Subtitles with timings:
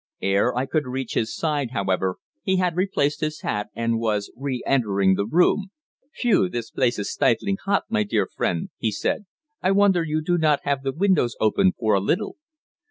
[0.23, 4.63] Ere I could reach his side, however, he had replaced his hat, and was re
[4.65, 5.69] entering the room.
[6.11, 6.49] "Phew!
[6.49, 9.27] this place is stifling hot, my dear friend," he said.
[9.61, 12.37] "I wonder you do not have the windows open for a little!"